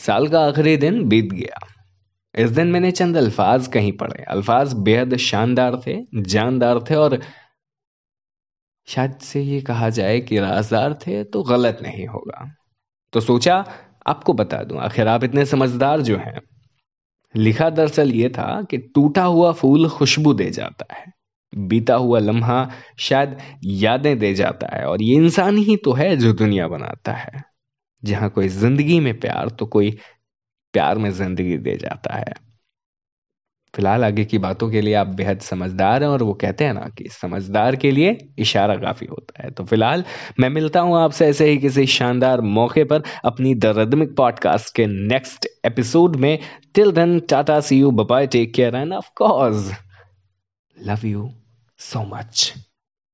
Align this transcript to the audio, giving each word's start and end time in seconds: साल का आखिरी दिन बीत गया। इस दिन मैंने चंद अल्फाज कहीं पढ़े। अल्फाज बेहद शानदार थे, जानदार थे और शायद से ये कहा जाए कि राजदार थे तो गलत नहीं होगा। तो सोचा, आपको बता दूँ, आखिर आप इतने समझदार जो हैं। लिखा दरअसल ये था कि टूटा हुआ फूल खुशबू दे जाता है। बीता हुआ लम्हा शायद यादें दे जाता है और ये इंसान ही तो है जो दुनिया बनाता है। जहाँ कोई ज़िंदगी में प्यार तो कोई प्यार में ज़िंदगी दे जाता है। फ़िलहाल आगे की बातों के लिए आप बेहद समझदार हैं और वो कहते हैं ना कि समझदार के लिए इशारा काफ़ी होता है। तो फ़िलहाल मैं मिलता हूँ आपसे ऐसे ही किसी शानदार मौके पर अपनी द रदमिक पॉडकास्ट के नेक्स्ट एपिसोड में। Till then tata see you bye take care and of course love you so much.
साल 0.00 0.28
का 0.28 0.40
आखिरी 0.40 0.76
दिन 0.76 1.04
बीत 1.04 1.32
गया। 1.32 1.58
इस 2.34 2.50
दिन 2.50 2.66
मैंने 2.66 2.90
चंद 2.90 3.16
अल्फाज 3.16 3.66
कहीं 3.66 3.92
पढ़े। 3.92 4.22
अल्फाज 4.22 4.72
बेहद 4.72 5.16
शानदार 5.16 5.76
थे, 5.86 5.96
जानदार 6.14 6.80
थे 6.80 6.94
और 6.94 7.18
शायद 8.88 9.18
से 9.22 9.42
ये 9.42 9.60
कहा 9.60 9.88
जाए 9.90 10.20
कि 10.20 10.38
राजदार 10.38 10.94
थे 10.94 11.24
तो 11.24 11.42
गलत 11.42 11.78
नहीं 11.82 12.06
होगा। 12.06 12.46
तो 13.12 13.20
सोचा, 13.20 13.64
आपको 14.06 14.32
बता 14.32 14.62
दूँ, 14.62 14.78
आखिर 14.78 15.08
आप 15.08 15.24
इतने 15.24 15.44
समझदार 15.46 16.00
जो 16.00 16.16
हैं। 16.16 16.40
लिखा 17.34 17.70
दरअसल 17.70 18.10
ये 18.10 18.28
था 18.28 18.62
कि 18.62 18.78
टूटा 18.78 19.24
हुआ 19.24 19.52
फूल 19.52 19.88
खुशबू 19.88 20.32
दे 20.34 20.50
जाता 20.50 20.94
है। 20.94 21.04
बीता 21.52 21.94
हुआ 21.94 22.18
लम्हा 22.18 22.70
शायद 22.98 23.36
यादें 23.64 24.18
दे 24.18 24.34
जाता 24.34 24.76
है 24.76 24.84
और 24.84 25.02
ये 25.02 25.14
इंसान 25.14 25.56
ही 25.56 25.76
तो 25.76 25.92
है 25.92 26.16
जो 26.16 26.32
दुनिया 26.32 26.68
बनाता 26.68 27.12
है। 27.12 27.49
जहाँ 28.02 28.30
कोई 28.30 28.48
ज़िंदगी 28.48 29.00
में 29.00 29.18
प्यार 29.20 29.48
तो 29.48 29.66
कोई 29.66 29.90
प्यार 30.74 30.98
में 30.98 31.10
ज़िंदगी 31.10 31.56
दे 31.58 31.76
जाता 31.76 32.14
है। 32.14 32.32
फ़िलहाल 33.74 34.04
आगे 34.04 34.24
की 34.24 34.38
बातों 34.38 34.70
के 34.70 34.80
लिए 34.80 34.94
आप 34.94 35.06
बेहद 35.06 35.40
समझदार 35.40 36.02
हैं 36.02 36.10
और 36.10 36.22
वो 36.22 36.32
कहते 36.34 36.64
हैं 36.64 36.72
ना 36.74 36.88
कि 36.98 37.08
समझदार 37.08 37.76
के 37.76 37.90
लिए 37.90 38.16
इशारा 38.38 38.76
काफ़ी 38.76 39.06
होता 39.06 39.42
है। 39.42 39.50
तो 39.50 39.64
फ़िलहाल 39.64 40.04
मैं 40.40 40.48
मिलता 40.50 40.80
हूँ 40.80 40.96
आपसे 40.98 41.26
ऐसे 41.26 41.48
ही 41.50 41.58
किसी 41.58 41.86
शानदार 41.86 42.40
मौके 42.40 42.84
पर 42.84 43.02
अपनी 43.24 43.54
द 43.54 43.66
रदमिक 43.78 44.16
पॉडकास्ट 44.16 44.74
के 44.76 44.86
नेक्स्ट 44.86 45.46
एपिसोड 45.64 46.16
में। 46.16 46.38
Till 46.74 46.92
then 46.92 47.18
tata 47.20 47.60
see 47.60 47.78
you 47.80 47.90
bye 47.90 48.26
take 48.26 48.54
care 48.54 48.76
and 48.76 48.92
of 48.92 49.10
course 49.16 49.70
love 50.76 51.06
you 51.06 51.30
so 51.80 52.04
much. 52.06 52.69